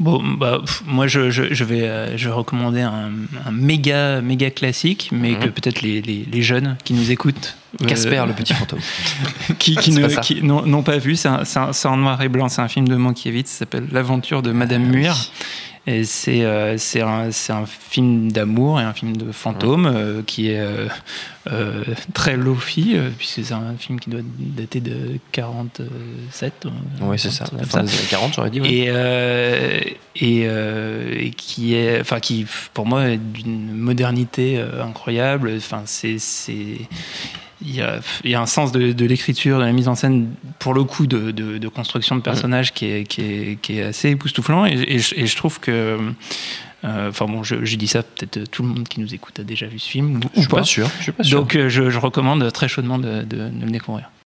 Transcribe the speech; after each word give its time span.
Bon, 0.00 0.20
bah, 0.24 0.58
pff, 0.60 0.82
moi, 0.86 1.06
je, 1.06 1.30
je, 1.30 1.54
je 1.54 1.64
vais, 1.64 1.82
euh, 1.82 2.16
je 2.16 2.28
vais 2.28 2.34
recommander 2.34 2.80
un, 2.80 3.10
un 3.46 3.50
méga, 3.52 4.20
méga 4.20 4.50
classique, 4.50 5.08
mais 5.12 5.30
Mhm. 5.32 5.38
que 5.38 5.48
peut-être 5.50 5.82
les, 5.82 6.02
les, 6.02 6.26
les 6.30 6.42
jeunes 6.42 6.76
qui 6.84 6.94
nous 6.94 7.12
écoutent. 7.12 7.56
euh, 7.80 7.86
Casper, 7.86 8.24
le 8.26 8.32
petit 8.32 8.54
fantôme. 8.54 8.80
qui, 9.58 9.76
qui 9.76 9.92
pas 10.00 10.08
n'ont 10.42 10.66
n'ont 10.66 10.82
pas 10.82 10.98
vu. 10.98 11.14
C'est 11.16 11.28
un- 11.28 11.42
un- 11.56 11.88
en 11.90 11.96
noir 11.96 12.20
et 12.22 12.28
blanc. 12.28 12.48
C'est 12.48 12.60
un 12.62 12.68
film 12.68 12.88
de 12.88 12.96
Mankiewicz. 12.96 13.46
Ça 13.48 13.58
s'appelle 13.60 13.86
L'aventure 13.92 14.42
de 14.42 14.50
Madame 14.52 14.82
Ah 14.86 14.94
oui. 14.94 15.00
Et 15.86 16.04
c'est 16.04 16.44
euh, 16.44 16.76
un, 17.02 17.28
un 17.28 17.66
film 17.66 18.32
d'amour 18.32 18.80
et 18.80 18.84
un 18.84 18.94
film 18.94 19.16
de 19.18 19.30
fantôme 19.32 19.84
euh, 19.86 20.22
qui 20.26 20.48
est 20.50 20.58
euh, 20.60 20.88
euh, 21.52 21.84
très 22.14 22.38
low-fi, 22.38 22.92
euh, 22.94 23.10
puisque 23.18 23.44
c'est 23.44 23.52
un 23.52 23.74
film 23.78 24.00
qui 24.00 24.08
doit 24.08 24.22
dater 24.38 24.80
de 24.80 25.18
47. 25.32 26.52
euh, 26.64 26.70
Oui, 27.02 27.18
c'est 27.18 27.30
ça. 27.30 27.44
La 27.54 27.64
fin 27.64 27.82
des 27.82 27.90
années 27.92 28.08
40, 28.08 28.34
j'aurais 28.34 28.50
dit. 28.50 28.60
et, 28.64 28.86
et, 30.16 30.46
et 31.26 31.30
qui 31.32 31.74
est, 31.74 32.00
enfin, 32.00 32.18
qui 32.18 32.46
pour 32.72 32.86
moi 32.86 33.08
est 33.08 33.18
d'une 33.18 33.70
modernité 33.74 34.58
incroyable. 34.82 35.52
Enfin, 35.56 35.82
c'est, 35.84 36.16
il 37.64 37.74
y 37.74 37.80
a, 37.80 38.00
il 38.24 38.30
y 38.30 38.34
a 38.34 38.40
un 38.40 38.46
sens 38.46 38.72
de, 38.72 38.92
de 38.92 39.04
l'écriture, 39.06 39.58
de 39.58 39.64
la 39.64 39.72
mise 39.72 39.88
en 39.88 39.94
scène, 39.94 40.34
pour 40.58 40.74
le 40.74 40.84
coup, 40.84 41.06
de, 41.06 41.30
de, 41.30 41.58
de 41.58 41.68
construction 41.68 42.16
de 42.16 42.20
personnages 42.20 42.72
qui, 42.72 42.86
est, 42.86 43.04
qui, 43.04 43.22
est, 43.22 43.60
qui 43.60 43.78
est 43.78 43.82
assez 43.82 44.10
époustouflant. 44.10 44.66
Et, 44.66 44.72
et 44.86 44.98
je, 44.98 45.14
et 45.14 45.26
je 45.26 45.36
trouve 45.36 45.60
que, 45.60 45.98
euh, 46.84 47.08
enfin 47.08 47.26
bon, 47.26 47.42
je, 47.42 47.64
je 47.64 47.76
dis 47.76 47.88
ça, 47.88 48.02
peut-être 48.02 48.50
tout 48.50 48.62
le 48.62 48.68
monde 48.68 48.86
qui 48.88 49.00
nous 49.00 49.14
écoute 49.14 49.40
a 49.40 49.44
déjà 49.44 49.66
vu 49.66 49.78
ce 49.78 49.88
film 49.88 50.16
ou, 50.16 50.20
Je 50.34 50.40
suis 50.40 50.46
ou 50.46 50.50
pas 50.50 50.64
sûr. 50.64 50.88
Je 50.98 51.02
suis 51.04 51.12
pas 51.12 51.24
sûr. 51.24 51.40
Donc, 51.40 51.56
euh, 51.56 51.68
je, 51.68 51.90
je 51.90 51.98
recommande 51.98 52.52
très 52.52 52.68
chaudement 52.68 52.98
de, 52.98 53.22
de, 53.22 53.48
de 53.48 53.64
le 53.64 53.70
découvrir. 53.70 54.10